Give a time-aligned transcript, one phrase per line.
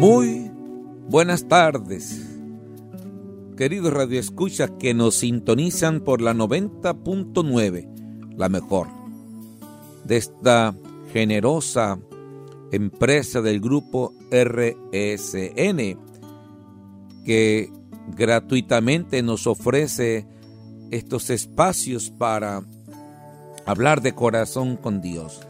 [0.00, 0.50] Muy
[1.10, 2.26] buenas tardes,
[3.58, 8.86] queridos radioescuchas que nos sintonizan por la 90.9, la mejor,
[10.04, 10.74] de esta
[11.12, 11.98] generosa
[12.72, 15.98] empresa del grupo RSN,
[17.26, 17.70] que
[18.16, 20.26] gratuitamente nos ofrece
[20.90, 22.62] estos espacios para
[23.66, 25.42] hablar de corazón con Dios,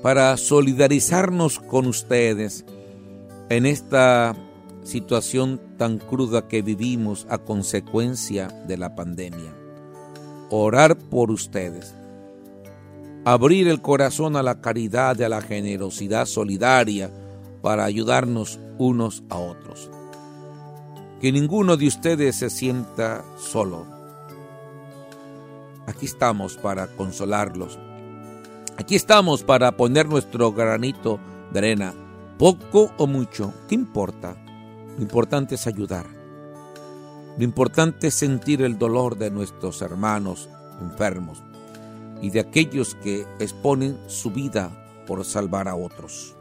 [0.00, 2.64] para solidarizarnos con ustedes
[3.50, 4.36] en esta
[4.84, 9.52] situación tan cruda que vivimos a consecuencia de la pandemia.
[10.50, 11.92] Orar por ustedes.
[13.24, 17.10] Abrir el corazón a la caridad y a la generosidad solidaria
[17.60, 19.90] para ayudarnos unos a otros.
[21.20, 23.84] Que ninguno de ustedes se sienta solo.
[25.86, 27.80] Aquí estamos para consolarlos.
[28.78, 31.18] Aquí estamos para poner nuestro granito
[31.52, 31.94] de arena
[32.40, 34.34] poco o mucho, ¿qué importa?
[34.96, 36.06] Lo importante es ayudar.
[37.36, 40.48] Lo importante es sentir el dolor de nuestros hermanos
[40.80, 41.42] enfermos
[42.22, 46.34] y de aquellos que exponen su vida por salvar a otros.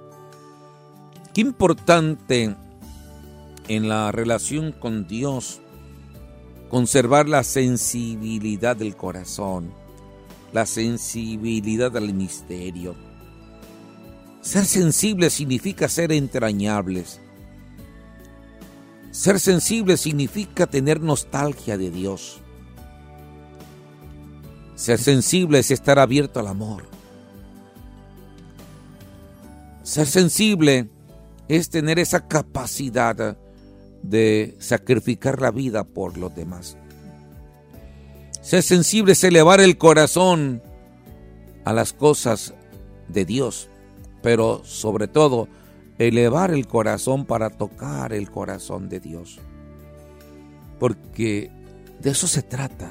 [1.33, 2.55] Qué importante
[3.67, 5.59] en la relación con Dios
[6.70, 9.73] conservar la sensibilidad del corazón,
[10.53, 13.08] la sensibilidad al misterio
[14.42, 17.20] ser sensible significa ser entrañables.
[19.12, 22.40] Ser sensible significa tener nostalgia de Dios.
[24.76, 26.84] Ser sensible es estar abierto al amor.
[29.84, 30.90] Ser sensible
[31.50, 33.38] es tener esa capacidad
[34.04, 36.78] de sacrificar la vida por los demás.
[38.42, 40.64] Ser sensible es elevar el corazón
[41.66, 42.54] a las cosas
[43.10, 43.70] de Dios
[44.22, 45.48] pero sobre todo
[45.98, 49.39] elevar el corazón para tocar el corazón de Dios.
[50.80, 51.52] Porque
[51.99, 52.89] de eso se trata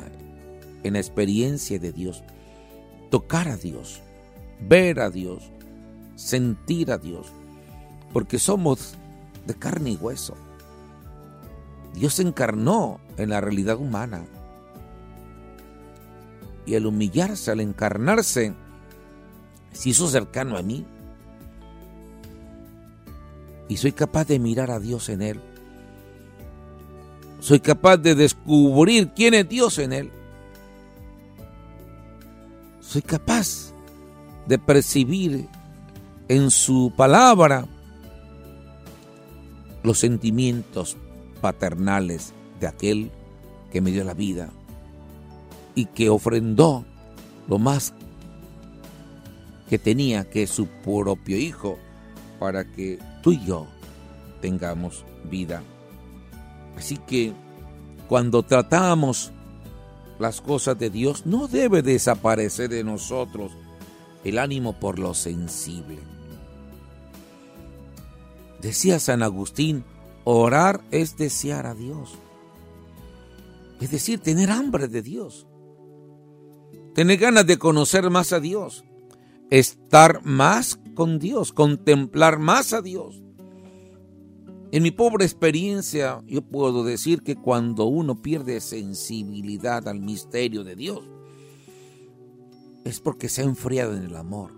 [0.82, 2.22] en la experiencia de Dios.
[3.10, 4.02] Tocar a Dios,
[4.60, 5.50] ver a Dios,
[6.14, 7.32] sentir a Dios.
[8.12, 8.94] Porque somos
[9.47, 10.34] de carne y hueso.
[11.94, 14.26] Dios se encarnó en la realidad humana.
[16.66, 18.54] Y al humillarse, al encarnarse,
[19.72, 20.86] se hizo cercano a mí
[23.68, 25.40] y soy capaz de mirar a Dios en Él.
[27.40, 30.10] Soy capaz de descubrir quién es Dios en Él.
[32.80, 33.72] Soy capaz
[34.46, 35.46] de percibir
[36.28, 37.66] en su palabra
[39.82, 40.96] los sentimientos
[41.40, 43.10] paternales de aquel
[43.70, 44.50] que me dio la vida
[45.74, 46.84] y que ofrendó
[47.46, 47.94] lo más
[49.68, 51.78] que tenía, que su propio hijo,
[52.38, 53.66] para que tú y yo
[54.40, 55.62] tengamos vida.
[56.76, 57.32] Así que
[58.08, 59.32] cuando tratamos
[60.18, 63.52] las cosas de Dios, no debe desaparecer de nosotros
[64.24, 65.98] el ánimo por lo sensible.
[68.60, 69.84] Decía San Agustín,
[70.24, 72.18] orar es desear a Dios.
[73.80, 75.46] Es decir, tener hambre de Dios.
[76.94, 78.84] Tener ganas de conocer más a Dios
[79.50, 83.22] estar más con Dios, contemplar más a Dios.
[84.72, 90.75] En mi pobre experiencia, yo puedo decir que cuando uno pierde sensibilidad al misterio de
[90.75, 91.08] Dios,
[92.84, 94.50] es porque se ha enfriado en el amor,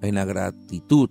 [0.00, 1.10] en la gratitud,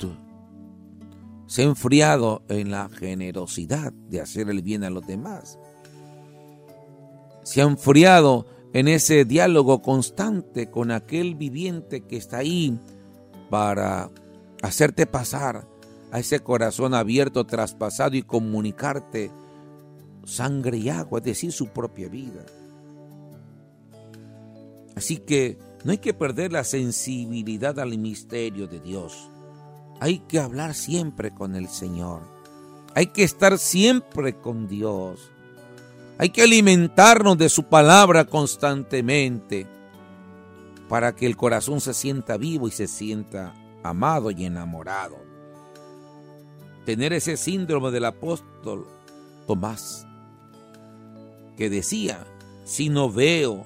[1.46, 5.60] se ha enfriado en la generosidad de hacer el bien a los demás,
[7.44, 12.80] se ha enfriado en ese diálogo constante con aquel viviente que está ahí
[13.52, 14.10] para
[14.64, 15.68] hacerte pasar
[16.12, 19.30] a ese corazón abierto, traspasado y comunicarte
[20.26, 22.46] sangre y agua, es decir, su propia vida.
[24.96, 29.30] Así que no hay que perder la sensibilidad al misterio de Dios.
[30.00, 32.22] Hay que hablar siempre con el Señor.
[32.96, 35.30] Hay que estar siempre con Dios.
[36.18, 39.68] Hay que alimentarnos de su palabra constantemente
[40.88, 45.18] para que el corazón se sienta vivo y se sienta amado y enamorado.
[46.86, 48.88] Tener ese síndrome del apóstol
[49.48, 50.08] Tomás,
[51.58, 52.26] que decía,
[52.64, 53.66] si no veo,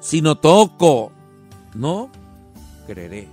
[0.00, 1.12] si no toco,
[1.74, 2.10] no
[2.86, 3.28] creeré.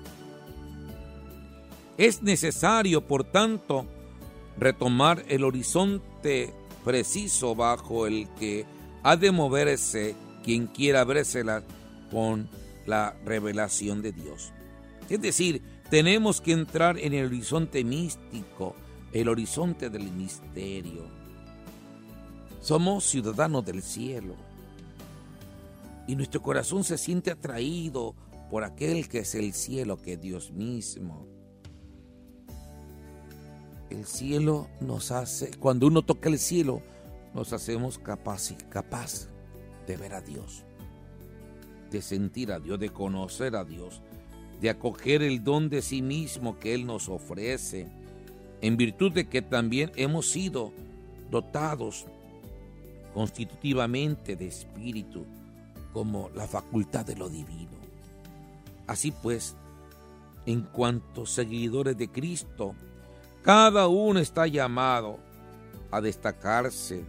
[1.97, 3.85] Es necesario, por tanto,
[4.57, 6.53] retomar el horizonte
[6.83, 8.65] preciso bajo el que
[9.03, 11.63] ha de moverse quien quiera vérsela
[12.12, 12.50] con
[12.85, 14.51] la revelación de Dios.
[15.10, 18.76] Es decir, tenemos que entrar en el horizonte místico,
[19.12, 21.06] el horizonte del misterio.
[22.62, 24.36] Somos ciudadanos del cielo
[26.08, 28.16] y nuestro corazón se siente atraído
[28.50, 31.28] por aquel que es el cielo, que es Dios mismo.
[33.90, 36.82] El cielo nos hace, cuando uno toca el cielo,
[37.34, 39.28] nos hacemos capaz capaz
[39.88, 40.64] de ver a Dios,
[41.92, 44.02] de sentir a Dios, de conocer a Dios,
[44.62, 47.88] de acoger el don de sí mismo que Él nos ofrece,
[48.62, 50.72] en virtud de que también hemos sido
[51.30, 52.06] dotados
[53.14, 55.26] constitutivamente de espíritu,
[55.92, 57.72] como la facultad de lo divino.
[58.88, 59.56] Así pues,
[60.46, 62.74] en cuanto seguidores de Cristo,
[63.44, 65.20] cada uno está llamado
[65.92, 67.04] a destacarse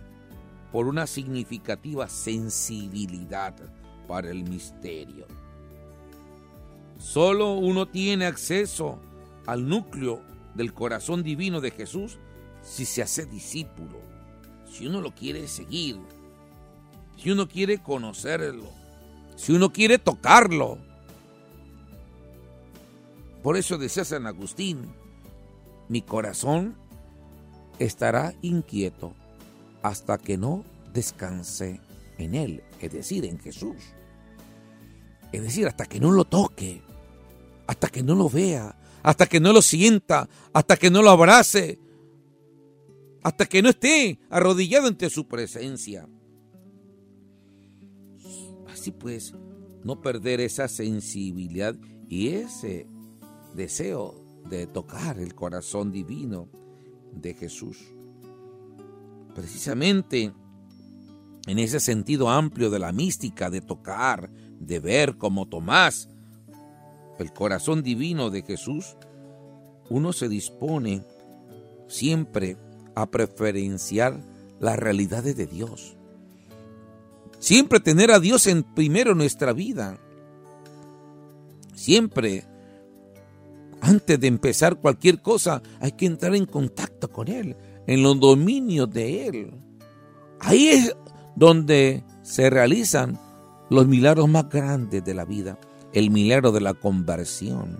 [0.72, 3.54] por una significativa sensibilidad
[4.08, 5.26] para el misterio.
[6.98, 8.98] Solo uno tiene acceso
[9.46, 10.22] al núcleo
[10.54, 12.18] del corazón divino de Jesús
[12.62, 14.00] si se hace discípulo,
[14.70, 15.98] si uno lo quiere seguir,
[17.16, 18.70] si uno quiere conocerlo,
[19.36, 20.78] si uno quiere tocarlo.
[23.42, 24.94] Por eso decía San Agustín,
[25.88, 26.76] mi corazón
[27.78, 29.14] estará inquieto
[29.82, 30.64] hasta que no
[30.94, 31.80] descanse
[32.16, 33.76] en Él, es decir, en Jesús.
[35.34, 36.80] Es decir, hasta que no lo toque,
[37.66, 41.80] hasta que no lo vea, hasta que no lo sienta, hasta que no lo abrace,
[43.20, 46.08] hasta que no esté arrodillado ante su presencia.
[48.72, 49.34] Así pues,
[49.82, 51.74] no perder esa sensibilidad
[52.08, 52.86] y ese
[53.56, 54.14] deseo
[54.48, 56.48] de tocar el corazón divino
[57.12, 57.78] de Jesús.
[59.34, 60.32] Precisamente
[61.48, 66.08] en ese sentido amplio de la mística, de tocar, de ver como Tomás,
[67.18, 68.96] el corazón divino de Jesús,
[69.90, 71.02] uno se dispone
[71.88, 72.56] siempre
[72.94, 74.20] a preferenciar
[74.60, 75.96] las realidades de Dios.
[77.38, 79.98] Siempre tener a Dios en primero nuestra vida.
[81.74, 82.44] Siempre,
[83.80, 88.90] antes de empezar cualquier cosa, hay que entrar en contacto con Él, en los dominios
[88.90, 89.50] de Él.
[90.40, 90.96] Ahí es
[91.36, 93.20] donde se realizan
[93.70, 95.58] los milagros más grandes de la vida.
[95.92, 97.78] El milagro de la conversión,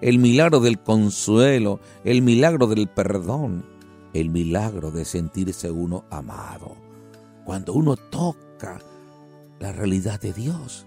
[0.00, 3.64] el milagro del consuelo, el milagro del perdón,
[4.12, 6.76] el milagro de sentirse uno amado.
[7.44, 8.78] Cuando uno toca
[9.58, 10.86] la realidad de Dios,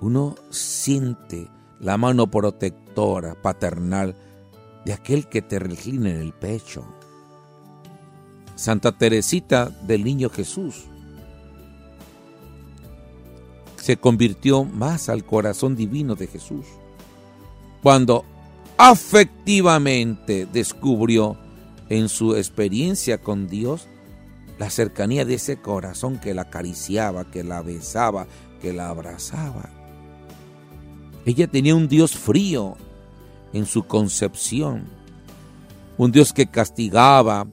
[0.00, 1.48] uno siente
[1.80, 4.14] la mano protectora, paternal,
[4.84, 6.84] de aquel que te reclina en el pecho.
[8.54, 10.84] Santa Teresita del Niño Jesús
[13.82, 16.66] se convirtió más al corazón divino de Jesús
[17.82, 18.24] cuando
[18.78, 21.36] afectivamente descubrió
[21.88, 23.88] en su experiencia con Dios
[24.60, 28.28] la cercanía de ese corazón que la acariciaba, que la besaba,
[28.60, 29.68] que la abrazaba.
[31.26, 32.76] Ella tenía un Dios frío
[33.52, 34.84] en su concepción,
[35.98, 37.48] un Dios que castigaba,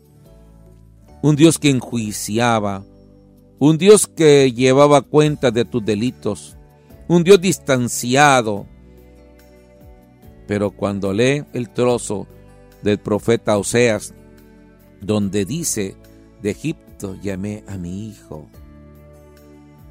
[1.23, 2.85] un Dios que enjuiciaba,
[3.59, 6.57] un Dios que llevaba cuenta de tus delitos,
[7.09, 8.65] un Dios distanciado.
[10.47, 12.25] Pero cuando lee el trozo
[12.81, 14.13] del profeta Oseas,
[15.01, 15.95] donde dice,
[16.41, 18.47] de Egipto llamé a mi hijo,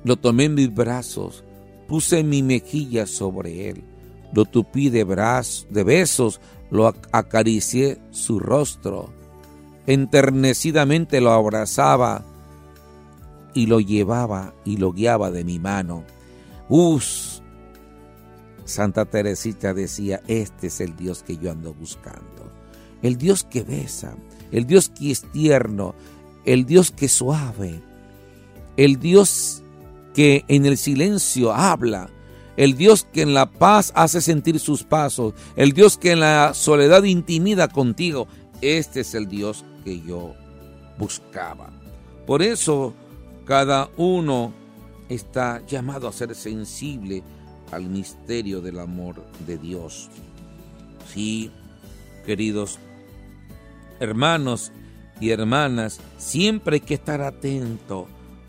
[0.02, 1.44] lo tomé en mis brazos,
[1.87, 3.84] puse mi mejilla sobre él,
[4.32, 9.12] lo tupí de, brazos, de besos, lo acaricié su rostro,
[9.87, 12.25] enternecidamente lo abrazaba,
[13.58, 16.04] y lo llevaba y lo guiaba de mi mano.
[16.68, 17.42] Us,
[18.64, 22.52] Santa Teresita decía, este es el Dios que yo ando buscando.
[23.02, 24.14] El Dios que besa,
[24.52, 25.96] el Dios que es tierno,
[26.44, 27.82] el Dios que es suave,
[28.76, 29.64] el Dios
[30.14, 32.10] que en el silencio habla,
[32.56, 36.54] el Dios que en la paz hace sentir sus pasos, el Dios que en la
[36.54, 38.28] soledad intimida contigo.
[38.60, 40.36] Este es el Dios que yo
[40.96, 41.72] buscaba.
[42.24, 42.94] Por eso
[43.48, 44.52] cada uno
[45.08, 47.22] está llamado a ser sensible
[47.72, 50.10] al misterio del amor de Dios.
[51.10, 51.50] Sí,
[52.26, 52.78] queridos
[54.00, 54.70] hermanos
[55.18, 58.06] y hermanas, siempre hay que estar atento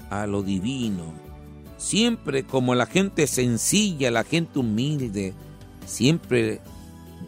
[0.10, 1.14] a lo divino.
[1.78, 5.34] Siempre como la gente sencilla, la gente humilde,
[5.86, 6.60] siempre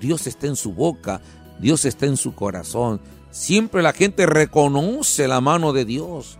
[0.02, 1.22] Dios está en su boca,
[1.62, 3.00] Dios está en su corazón.
[3.30, 6.38] Siempre la gente reconoce la mano de Dios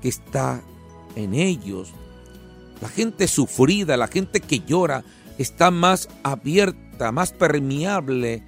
[0.00, 0.62] que está
[1.16, 1.92] en ellos.
[2.80, 5.04] La gente sufrida, la gente que llora,
[5.38, 8.42] está más abierta más permeable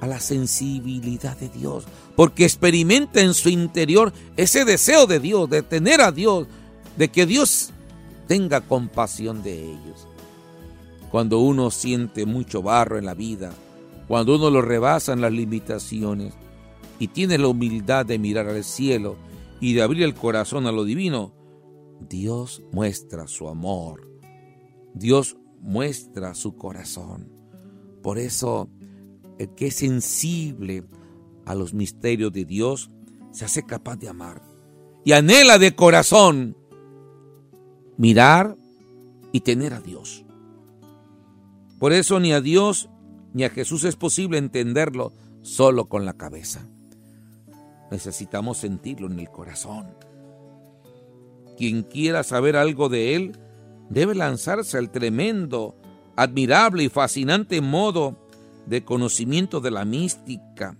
[0.00, 1.84] a la sensibilidad de Dios,
[2.16, 6.46] porque experimenta en su interior ese deseo de Dios, de tener a Dios,
[6.96, 7.70] de que Dios
[8.26, 10.06] tenga compasión de ellos.
[11.10, 13.52] Cuando uno siente mucho barro en la vida,
[14.08, 16.34] cuando uno lo rebasa en las limitaciones
[16.98, 19.16] y tiene la humildad de mirar al cielo
[19.60, 21.34] y de abrir el corazón a lo divino,
[22.00, 24.08] Dios muestra su amor,
[24.94, 27.32] Dios muestra su corazón.
[28.02, 28.68] Por eso
[29.38, 30.84] el que es sensible
[31.44, 32.90] a los misterios de Dios
[33.30, 34.42] se hace capaz de amar
[35.04, 36.56] y anhela de corazón
[37.96, 38.56] mirar
[39.32, 40.24] y tener a Dios.
[41.78, 42.88] Por eso ni a Dios
[43.32, 46.68] ni a Jesús es posible entenderlo solo con la cabeza.
[47.90, 49.94] Necesitamos sentirlo en el corazón.
[51.56, 53.38] Quien quiera saber algo de Él
[53.88, 55.76] debe lanzarse al tremendo,
[56.16, 58.26] admirable y fascinante modo
[58.66, 60.76] de conocimiento de la mística.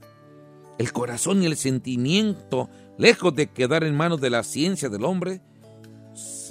[0.79, 5.41] El corazón y el sentimiento, lejos de quedar en manos de la ciencia del hombre,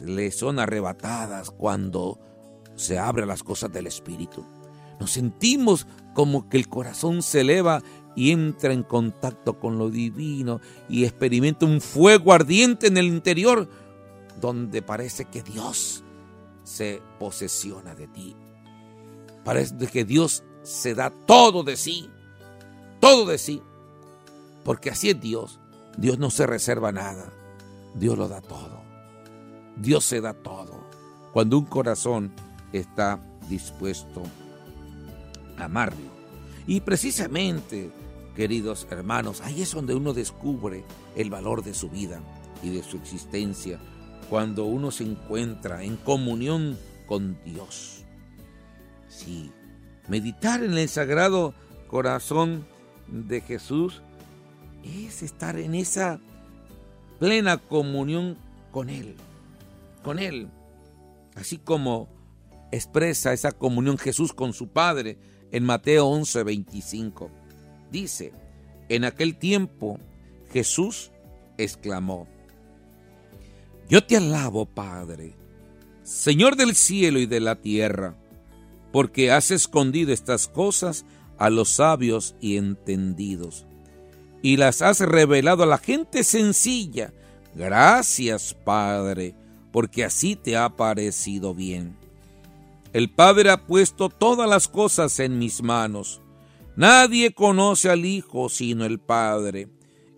[0.04, 2.20] le son arrebatadas cuando
[2.76, 4.46] se abren las cosas del Espíritu.
[5.00, 7.84] Nos sentimos como que el corazón se eleva
[8.16, 13.68] y entra en contacto con lo divino y experimenta un fuego ardiente en el interior
[14.40, 16.04] donde parece que Dios
[16.64, 18.36] se posesiona de ti.
[19.44, 22.10] Parece que Dios se da todo de sí,
[23.00, 23.62] todo de sí,
[24.64, 25.60] porque así es Dios.
[25.98, 27.32] Dios no se reserva nada,
[27.94, 28.84] Dios lo da todo.
[29.78, 30.84] Dios se da todo.
[31.34, 32.34] Cuando un corazón
[32.74, 33.20] está
[33.50, 34.24] dispuesto
[35.58, 36.16] a amarlo.
[36.68, 37.92] Y precisamente,
[38.36, 40.84] queridos hermanos, ahí es donde uno descubre
[41.16, 42.22] el valor de su vida
[42.62, 43.80] y de su existencia,
[44.30, 46.78] cuando uno se encuentra en comunión
[47.08, 48.04] con Dios.
[49.08, 49.52] Sí,
[50.08, 51.56] Meditar en el sagrado
[51.88, 52.66] corazón
[53.08, 54.04] de Jesús
[54.84, 56.20] es estar en esa
[57.20, 58.38] plena comunión
[58.72, 59.16] con Él,
[60.04, 60.50] con Él,
[61.36, 62.08] así como
[62.72, 65.18] expresa esa comunión Jesús con su Padre
[65.52, 67.32] en Mateo 11, 25.
[67.96, 68.34] Dice,
[68.90, 70.00] en aquel tiempo
[70.52, 71.12] Jesús
[71.58, 72.28] exclamó,
[73.88, 75.34] Yo te alabo, Padre,
[76.04, 78.18] Señor del cielo y de la tierra
[78.92, 81.06] porque has escondido estas cosas
[81.38, 83.66] a los sabios y entendidos,
[84.42, 87.14] y las has revelado a la gente sencilla.
[87.54, 89.36] Gracias, Padre,
[89.72, 91.96] porque así te ha parecido bien.
[92.92, 96.22] El Padre ha puesto todas las cosas en mis manos.
[96.78, 99.70] Nadie conoce al Hijo sino el Padre,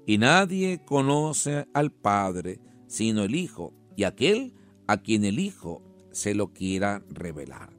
[0.07, 4.53] y nadie conoce al Padre sino el Hijo, y aquel
[4.87, 7.69] a quien el Hijo se lo quiera revelar.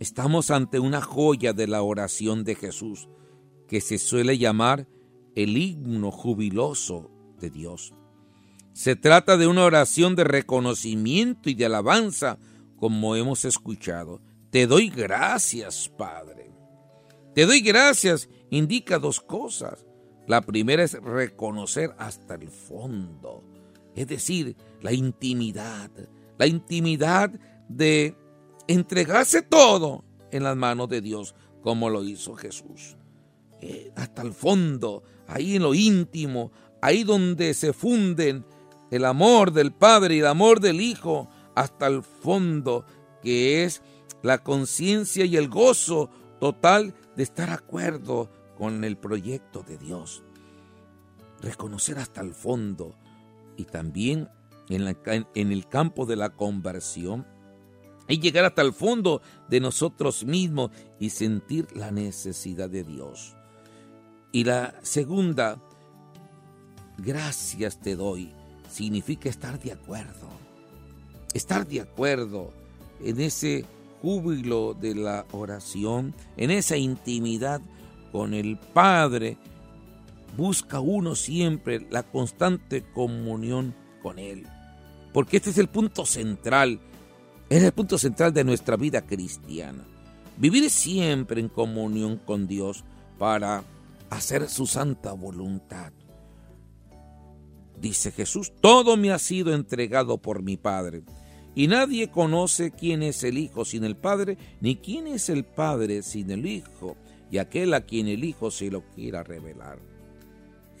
[0.00, 3.08] Estamos ante una joya de la oración de Jesús,
[3.66, 4.88] que se suele llamar
[5.34, 7.92] el himno jubiloso de Dios.
[8.72, 12.38] Se trata de una oración de reconocimiento y de alabanza,
[12.76, 14.22] como hemos escuchado.
[14.50, 16.57] Te doy gracias, Padre.
[17.38, 19.86] Te doy gracias indica dos cosas.
[20.26, 23.44] La primera es reconocer hasta el fondo,
[23.94, 25.88] es decir, la intimidad,
[26.36, 27.30] la intimidad
[27.68, 28.16] de
[28.66, 32.96] entregarse todo en las manos de Dios, como lo hizo Jesús.
[33.60, 36.50] Eh, hasta el fondo, ahí en lo íntimo,
[36.82, 38.44] ahí donde se funden
[38.90, 42.84] el amor del Padre y el amor del Hijo, hasta el fondo,
[43.22, 43.80] que es
[44.24, 50.22] la conciencia y el gozo total de estar de acuerdo con el proyecto de Dios.
[51.40, 52.94] Reconocer hasta el fondo
[53.56, 54.28] y también
[54.68, 54.96] en,
[55.34, 57.26] en el campo de la conversión,
[58.06, 60.70] y llegar hasta el fondo de nosotros mismos
[61.00, 63.34] y sentir la necesidad de Dios.
[64.30, 65.60] Y la segunda,
[66.98, 68.32] gracias te doy,
[68.70, 70.28] significa estar de acuerdo.
[71.34, 72.52] Estar de acuerdo
[73.02, 73.66] en ese
[74.00, 77.60] júbilo de la oración, en esa intimidad
[78.12, 79.36] con el Padre.
[80.36, 84.46] Busca uno siempre la constante comunión con Él.
[85.12, 86.80] Porque este es el punto central
[87.48, 89.86] es el punto central de nuestra vida cristiana.
[90.36, 92.84] Vivir siempre en comunión con Dios
[93.18, 93.64] para
[94.10, 95.92] hacer su santa voluntad.
[97.80, 101.04] Dice Jesús, todo me ha sido entregado por mi Padre,
[101.58, 106.04] y nadie conoce quién es el Hijo sin el Padre, ni quién es el Padre
[106.04, 106.96] sin el Hijo,
[107.32, 109.80] y aquel a quien el Hijo se lo quiera revelar.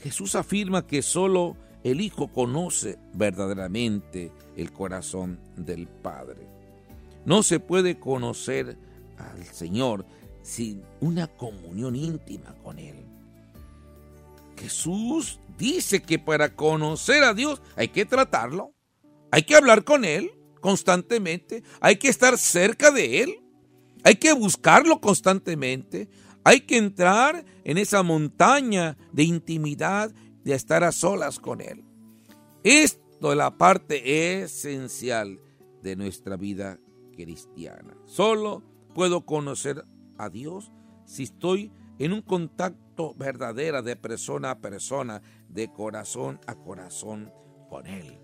[0.00, 6.46] Jesús afirma que solo el Hijo conoce verdaderamente el corazón del Padre.
[7.24, 8.78] No se puede conocer
[9.16, 10.06] al Señor
[10.42, 13.04] sin una comunión íntima con Él.
[14.56, 18.74] Jesús dice que para conocer a Dios hay que tratarlo,
[19.32, 23.40] hay que hablar con Él constantemente, hay que estar cerca de Él,
[24.04, 26.08] hay que buscarlo constantemente,
[26.44, 30.12] hay que entrar en esa montaña de intimidad,
[30.44, 31.84] de estar a solas con Él.
[32.62, 35.40] Esto es la parte esencial
[35.82, 36.78] de nuestra vida
[37.14, 37.96] cristiana.
[38.04, 38.62] Solo
[38.94, 39.84] puedo conocer
[40.16, 40.72] a Dios
[41.04, 47.32] si estoy en un contacto verdadero de persona a persona, de corazón a corazón
[47.68, 48.18] con Él.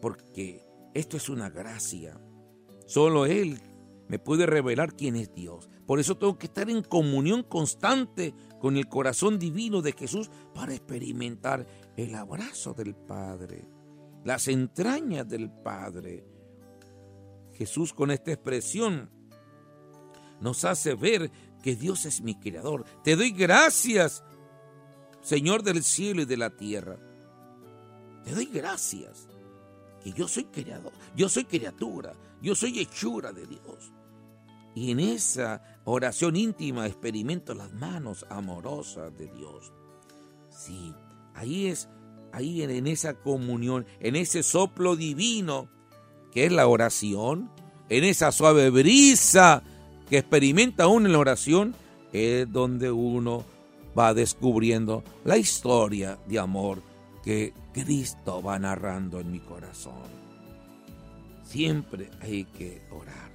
[0.00, 0.60] Porque
[0.94, 2.20] esto es una gracia.
[2.86, 3.60] Solo Él
[4.08, 5.70] me puede revelar quién es Dios.
[5.86, 10.74] Por eso tengo que estar en comunión constante con el corazón divino de Jesús para
[10.74, 13.66] experimentar el abrazo del Padre,
[14.24, 16.26] las entrañas del Padre.
[17.54, 19.10] Jesús con esta expresión
[20.40, 21.30] nos hace ver
[21.62, 22.84] que Dios es mi creador.
[23.02, 24.22] Te doy gracias,
[25.22, 26.98] Señor del cielo y de la tierra.
[28.24, 29.28] Te doy gracias
[30.02, 33.92] que yo soy creador, yo soy criatura, yo soy hechura de Dios.
[34.74, 39.72] Y en esa oración íntima experimento las manos amorosas de Dios.
[40.50, 40.94] Sí,
[41.34, 41.88] ahí es,
[42.32, 45.68] ahí en esa comunión, en ese soplo divino
[46.32, 47.50] que es la oración,
[47.90, 49.62] en esa suave brisa
[50.08, 51.74] que experimenta uno en la oración,
[52.12, 53.44] es donde uno
[53.98, 56.82] va descubriendo la historia de amor
[57.22, 60.02] que Cristo va narrando en mi corazón.
[61.44, 63.30] Siempre hay que orar.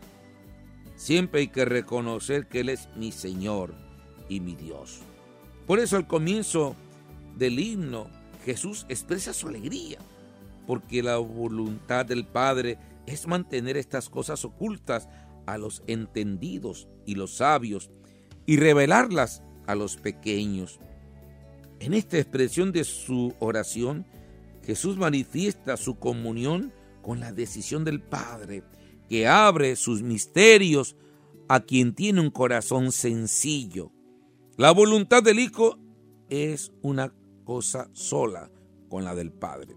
[0.96, 3.74] Siempre hay que reconocer que Él es mi Señor
[4.30, 5.00] y mi Dios.
[5.66, 6.76] Por eso al comienzo
[7.38, 8.08] del himno
[8.44, 10.00] Jesús expresa su alegría,
[10.66, 15.08] porque la voluntad del Padre es mantener estas cosas ocultas
[15.46, 17.90] a los entendidos y los sabios
[18.46, 20.80] y revelarlas a los pequeños.
[21.80, 24.06] En esta expresión de su oración,
[24.64, 28.64] Jesús manifiesta su comunión con la decisión del Padre,
[29.08, 30.96] que abre sus misterios
[31.48, 33.92] a quien tiene un corazón sencillo.
[34.58, 35.78] La voluntad del Hijo
[36.30, 37.14] es una
[37.46, 38.52] cosa sola
[38.90, 39.76] con la del Padre.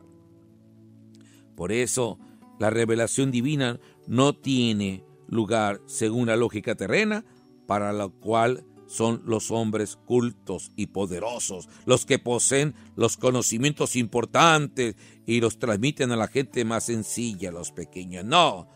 [1.54, 2.18] Por eso,
[2.58, 7.24] la revelación divina no tiene lugar según la lógica terrena,
[7.66, 14.96] para la cual son los hombres cultos y poderosos, los que poseen los conocimientos importantes
[15.26, 18.24] y los transmiten a la gente más sencilla, los pequeños.
[18.24, 18.66] No,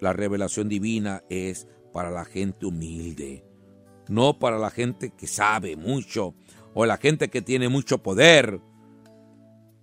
[0.00, 3.44] la revelación divina es para la gente humilde,
[4.08, 6.34] no para la gente que sabe mucho
[6.74, 8.60] o la gente que tiene mucho poder.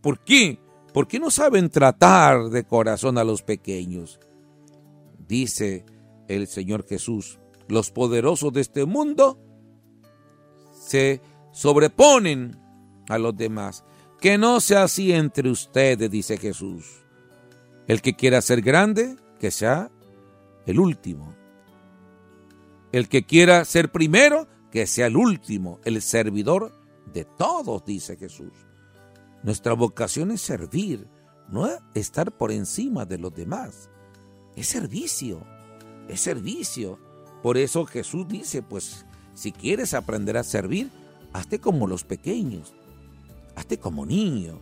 [0.01, 0.59] ¿Por qué?
[0.93, 4.19] ¿Por qué no saben tratar de corazón a los pequeños?
[5.25, 5.85] Dice
[6.27, 9.39] el Señor Jesús los poderosos de este mundo
[10.73, 12.59] se sobreponen
[13.09, 13.83] a los demás.
[14.19, 17.03] Que no sea así entre ustedes, dice Jesús.
[17.87, 19.91] El que quiera ser grande, que sea
[20.65, 21.35] el último.
[22.91, 26.71] El que quiera ser primero, que sea el último, el servidor
[27.13, 28.53] de todos, dice Jesús.
[29.43, 31.07] Nuestra vocación es servir,
[31.49, 33.89] no es estar por encima de los demás.
[34.55, 35.45] Es servicio,
[36.07, 36.99] es servicio.
[37.45, 39.05] Por eso Jesús dice, pues
[39.35, 40.89] si quieres aprender a servir,
[41.31, 42.73] hazte como los pequeños,
[43.55, 44.59] hazte como niño.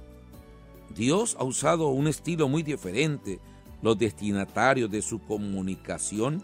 [0.93, 3.39] Dios ha usado un estilo muy diferente.
[3.81, 6.43] Los destinatarios de su comunicación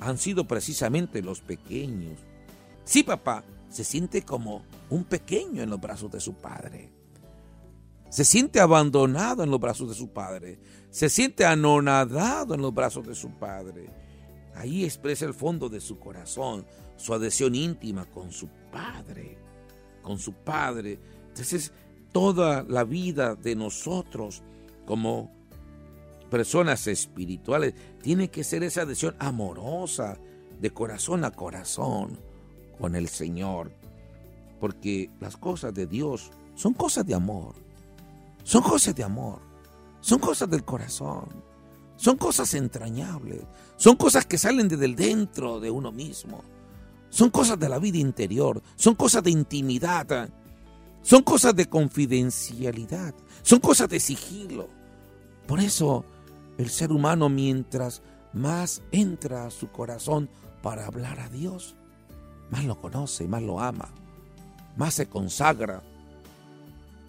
[0.00, 2.18] han sido precisamente los pequeños.
[2.84, 6.94] Sí, papá, se siente como un pequeño en los brazos de su padre.
[8.08, 10.58] Se siente abandonado en los brazos de su padre.
[10.88, 14.03] Se siente anonadado en los brazos de su padre.
[14.54, 16.64] Ahí expresa el fondo de su corazón,
[16.96, 19.36] su adhesión íntima con su Padre,
[20.02, 20.98] con su Padre.
[21.28, 21.72] Entonces,
[22.12, 24.42] toda la vida de nosotros
[24.86, 25.32] como
[26.30, 30.18] personas espirituales tiene que ser esa adhesión amorosa,
[30.60, 32.18] de corazón a corazón,
[32.78, 33.72] con el Señor.
[34.60, 37.54] Porque las cosas de Dios son cosas de amor,
[38.44, 39.40] son cosas de amor,
[40.00, 41.28] son cosas del corazón.
[41.96, 43.42] Son cosas entrañables,
[43.76, 46.42] son cosas que salen desde el dentro de uno mismo,
[47.08, 50.28] son cosas de la vida interior, son cosas de intimidad,
[51.02, 54.68] son cosas de confidencialidad, son cosas de sigilo.
[55.46, 56.04] Por eso
[56.58, 58.02] el ser humano mientras
[58.32, 60.28] más entra a su corazón
[60.62, 61.76] para hablar a Dios,
[62.50, 63.90] más lo conoce, más lo ama,
[64.76, 65.82] más se consagra,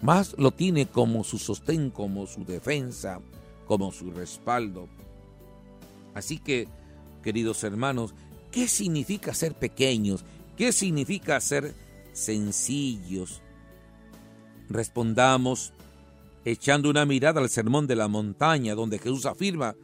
[0.02, 3.20] más lo tiene como su sostén, como su defensa,
[3.66, 4.88] como su respaldo.
[6.14, 6.68] Así que
[7.22, 8.14] queridos hermanos,
[8.52, 10.24] ¿qué significa ser pequeños?
[10.56, 11.74] ¿Qué significa ser
[12.12, 13.42] sencillos?
[14.68, 15.72] Respondamos
[16.44, 19.74] echando una mirada al sermón de la montaña, donde Jesús afirma,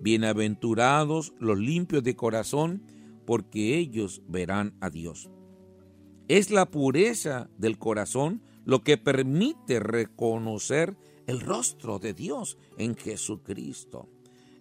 [0.00, 2.82] Bienaventurados los limpios de corazón,
[3.24, 5.28] porque ellos verán a Dios.
[6.28, 10.96] Es la pureza del corazón lo que permite reconocer
[11.28, 14.08] el rostro de Dios en Jesucristo.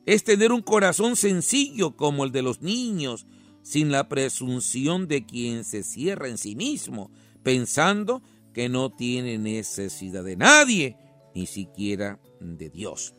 [0.06, 3.26] Es tener un corazón sencillo como el de los niños,
[3.64, 7.10] sin la presunción de quien se cierra en sí mismo,
[7.42, 8.22] pensando
[8.54, 10.98] que no tiene necesidad de nadie,
[11.34, 13.16] ni siquiera de Dios.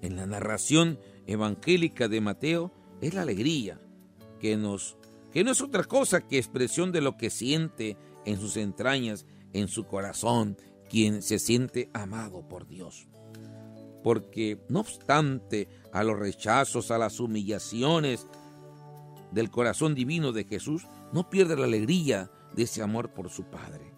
[0.00, 3.80] En la narración evangélica de Mateo es la alegría,
[4.40, 4.96] que, nos,
[5.32, 9.66] que no es otra cosa que expresión de lo que siente en sus entrañas, en
[9.66, 10.56] su corazón,
[10.88, 13.08] quien se siente amado por Dios.
[14.02, 18.26] Porque no obstante a los rechazos, a las humillaciones
[19.32, 23.92] del corazón divino de Jesús, no pierde la alegría de ese amor por su Padre.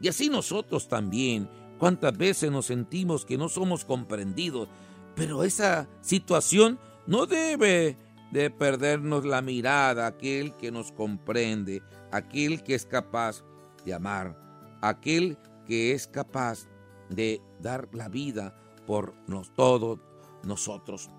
[0.00, 1.48] Y así nosotros también,
[1.78, 4.68] cuántas veces nos sentimos que no somos comprendidos,
[5.14, 7.96] pero esa situación no debe
[8.30, 13.42] de perdernos la mirada aquel que nos comprende, aquel que es capaz
[13.84, 14.38] de amar,
[14.82, 16.66] aquel que es capaz
[17.10, 20.00] de dar la vida por nos, todos
[20.42, 21.10] nosotros.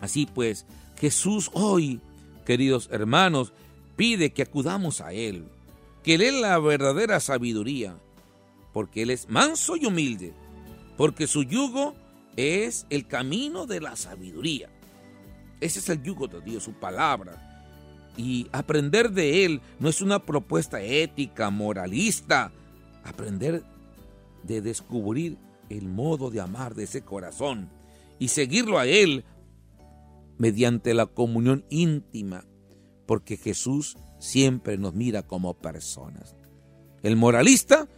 [0.00, 0.66] Así pues,
[0.98, 2.00] Jesús hoy,
[2.44, 3.52] queridos hermanos,
[3.96, 5.46] pide que acudamos a Él,
[6.02, 7.96] que Él es la verdadera sabiduría,
[8.72, 10.32] porque Él es manso y humilde,
[10.96, 11.94] porque su yugo
[12.36, 14.68] es el camino de la sabiduría.
[15.60, 17.50] Ese es el yugo de Dios, su palabra.
[18.16, 22.52] Y aprender de Él no es una propuesta ética, moralista.
[23.04, 23.62] Aprender
[24.42, 25.38] de descubrir
[25.68, 27.70] el modo de amar de ese corazón
[28.18, 29.24] y seguirlo a Él
[30.38, 32.44] mediante la comunión íntima,
[33.06, 36.34] porque Jesús siempre nos mira como personas.
[37.02, 37.88] El moralista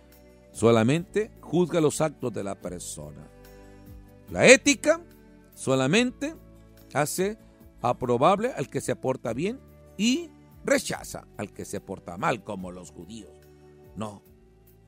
[0.53, 3.29] solamente juzga los actos de la persona.
[4.31, 5.01] La ética
[5.55, 6.35] solamente
[6.92, 7.38] hace
[7.81, 9.61] aprobable al que se porta bien
[9.97, 10.29] y
[10.64, 13.31] rechaza al que se porta mal, como los judíos.
[13.95, 14.23] No,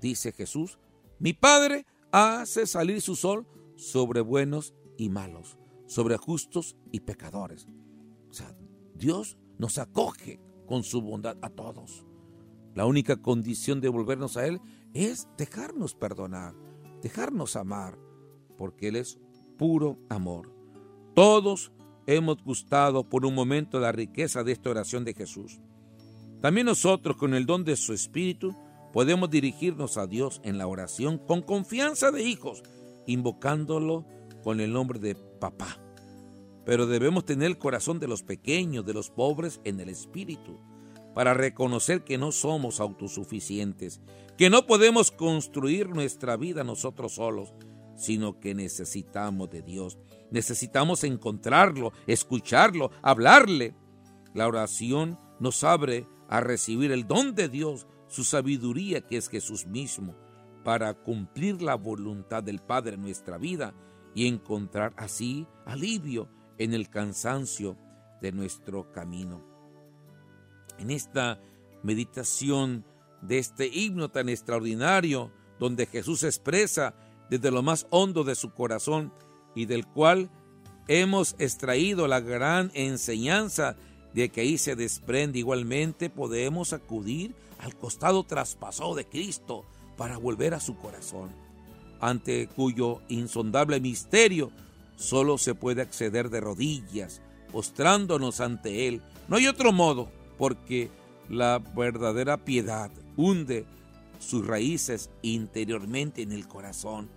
[0.01, 0.79] dice Jesús,
[1.19, 5.57] mi Padre hace salir su sol sobre buenos y malos,
[5.87, 7.67] sobre justos y pecadores.
[8.31, 8.57] O sea,
[8.95, 12.05] Dios nos acoge con su bondad a todos.
[12.75, 14.61] La única condición de volvernos a Él
[14.95, 16.55] es dejarnos perdonar,
[17.03, 17.99] dejarnos amar,
[18.57, 19.19] porque Él es
[19.57, 20.55] puro amor.
[21.15, 21.73] Todos
[22.07, 25.61] hemos gustado por un momento la riqueza de esta oración de Jesús.
[26.41, 28.55] También nosotros, con el don de su Espíritu,
[28.93, 32.63] podemos dirigirnos a Dios en la oración con confianza de hijos,
[33.07, 34.07] invocándolo
[34.43, 35.79] con el nombre de papá.
[36.65, 40.61] Pero debemos tener el corazón de los pequeños, de los pobres en el Espíritu,
[41.15, 44.01] para reconocer que no somos autosuficientes,
[44.37, 47.55] que no podemos construir nuestra vida nosotros solos,
[47.97, 49.99] sino que necesitamos de Dios.
[50.31, 53.75] Necesitamos encontrarlo, escucharlo, hablarle.
[54.35, 59.67] La oración nos abre a recibir el don de Dios, su sabiduría que es Jesús
[59.67, 60.15] mismo,
[60.65, 63.75] para cumplir la voluntad del Padre en nuestra vida
[64.15, 67.79] y encontrar así alivio en el cansancio
[68.21, 69.45] de nuestro camino.
[70.79, 71.41] En esta
[71.83, 72.85] meditación
[73.23, 76.95] de este himno tan extraordinario, donde Jesús expresa
[77.31, 79.13] desde lo más hondo de su corazón
[79.55, 80.31] y del cual
[80.87, 83.77] hemos extraído la gran enseñanza
[84.15, 89.65] de que ahí se desprende igualmente podemos acudir al costado traspasado de Cristo
[89.97, 91.31] para volver a su corazón,
[92.01, 94.51] ante cuyo insondable misterio
[94.97, 97.21] solo se puede acceder de rodillas,
[97.53, 99.03] postrándonos ante Él.
[99.29, 100.91] No hay otro modo, porque
[101.29, 103.67] la verdadera piedad hunde
[104.19, 107.09] sus raíces interiormente en el corazón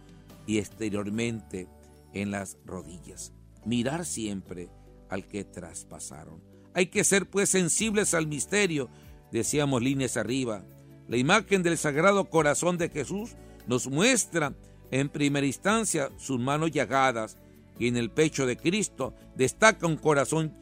[0.45, 1.67] y exteriormente
[2.13, 3.33] en las rodillas.
[3.65, 4.69] Mirar siempre
[5.09, 6.41] al que traspasaron.
[6.73, 8.89] Hay que ser pues sensibles al misterio,
[9.31, 10.63] decíamos líneas arriba.
[11.07, 13.31] La imagen del Sagrado Corazón de Jesús
[13.67, 14.53] nos muestra
[14.91, 17.37] en primera instancia sus manos llagadas
[17.79, 20.53] y en el pecho de Cristo destaca un corazón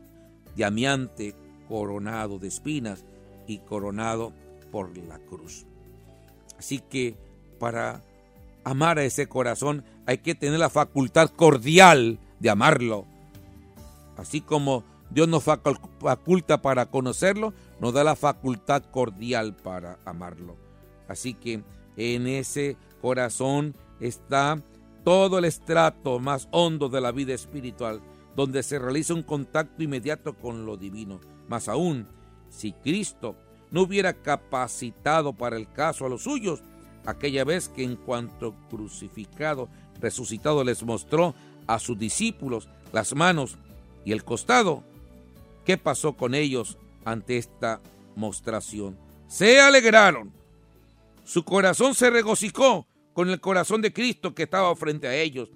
[0.55, 1.35] llameante,
[1.67, 3.03] coronado de espinas
[3.47, 4.33] y coronado
[4.71, 5.65] por la cruz.
[6.57, 7.15] Así que
[7.59, 8.03] para
[8.63, 13.05] amar a ese corazón, hay que tener la facultad cordial de amarlo.
[14.17, 20.55] Así como Dios nos faculta para conocerlo, nos da la facultad cordial para amarlo.
[21.07, 21.63] Así que
[21.97, 24.61] en ese corazón está
[25.03, 28.01] todo el estrato más hondo de la vida espiritual,
[28.35, 31.19] donde se realiza un contacto inmediato con lo divino.
[31.47, 32.07] Más aún,
[32.49, 33.35] si Cristo
[33.71, 36.61] no hubiera capacitado para el caso a los suyos,
[37.05, 39.69] aquella vez que en cuanto crucificado,
[39.99, 41.33] resucitado les mostró
[41.67, 43.57] a sus discípulos las manos
[44.05, 44.83] y el costado,
[45.65, 47.81] ¿qué pasó con ellos ante esta
[48.15, 48.97] mostración?
[49.27, 50.33] Se alegraron.
[51.23, 55.49] Su corazón se regocijó con el corazón de Cristo que estaba frente a ellos.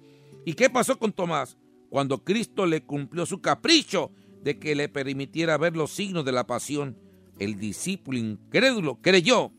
[0.44, 1.56] ¿Y qué pasó con Tomás?
[1.90, 4.10] Cuando Cristo le cumplió su capricho
[4.42, 6.96] de que le permitiera ver los signos de la pasión,
[7.38, 9.50] el discípulo incrédulo creyó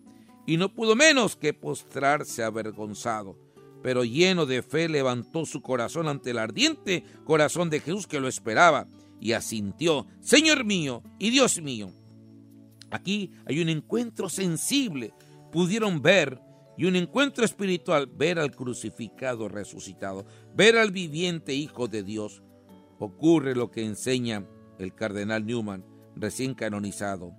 [0.45, 3.38] y no pudo menos que postrarse avergonzado,
[3.81, 8.27] pero lleno de fe levantó su corazón ante el ardiente corazón de Jesús que lo
[8.27, 8.88] esperaba
[9.25, 11.91] y asintió, Señor mío y Dios mío.
[12.91, 15.15] Aquí hay un encuentro sensible,
[15.51, 16.39] pudieron ver,
[16.77, 22.43] y un encuentro espiritual, ver al crucificado resucitado, ver al viviente Hijo de Dios.
[22.99, 24.45] Ocurre lo que enseña
[24.77, 25.83] el cardenal Newman,
[26.15, 27.33] recién canonizado.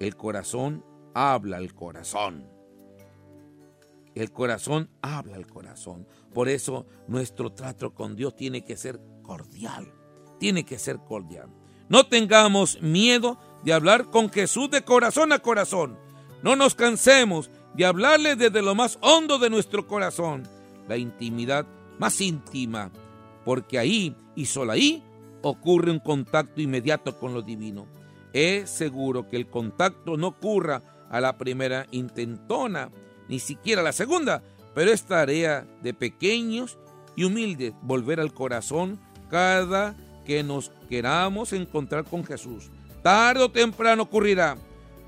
[0.00, 0.84] El corazón
[1.14, 2.46] habla al corazón.
[4.14, 6.06] El corazón habla al corazón.
[6.34, 10.03] Por eso nuestro trato con Dios tiene que ser cordial.
[10.38, 11.48] Tiene que ser cordial.
[11.88, 15.98] No tengamos miedo de hablar con Jesús de corazón a corazón.
[16.42, 20.44] No nos cansemos de hablarle desde lo más hondo de nuestro corazón,
[20.88, 21.66] la intimidad
[21.98, 22.90] más íntima,
[23.44, 25.02] porque ahí y solo ahí
[25.42, 27.86] ocurre un contacto inmediato con lo divino.
[28.32, 32.90] Es seguro que el contacto no ocurra a la primera intentona,
[33.28, 34.42] ni siquiera a la segunda,
[34.74, 36.78] pero es tarea de pequeños
[37.16, 42.70] y humildes volver al corazón cada que nos queramos encontrar con Jesús.
[43.02, 44.56] Tarde o temprano ocurrirá.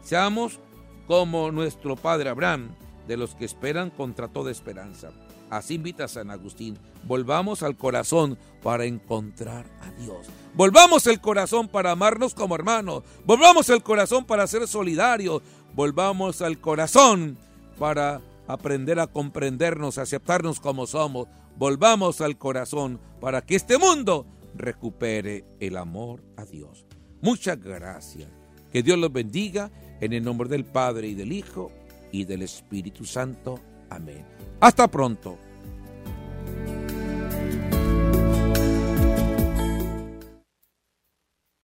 [0.03, 0.61] Seamos
[1.07, 2.75] como nuestro padre Abraham,
[3.07, 5.11] de los que esperan contra toda esperanza.
[5.51, 6.77] Así invita San Agustín.
[7.05, 10.27] Volvamos al corazón para encontrar a Dios.
[10.55, 13.05] Volvamos el corazón para amarnos como hermanos.
[13.25, 15.43] Volvamos el corazón para ser solidarios.
[15.75, 17.39] Volvamos al corazón
[17.79, 21.29] para aprender a comprendernos, aceptarnos como somos.
[21.57, 24.27] Volvamos al corazón para que este mundo
[24.59, 26.87] recupere el amor a Dios.
[27.21, 28.29] Muchas gracias.
[28.71, 31.71] Que Dios los bendiga en el nombre del Padre y del Hijo
[32.13, 33.59] y del Espíritu Santo.
[33.91, 34.25] Amén.
[34.61, 35.39] Hasta pronto.